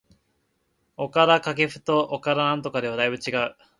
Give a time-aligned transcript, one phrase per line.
[0.97, 3.55] 岡田紗佳と岡田彰布ではだいぶ違う